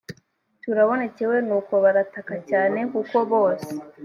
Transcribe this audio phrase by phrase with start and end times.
[0.63, 3.71] turabonekewe nuko barataka cyane kuko bose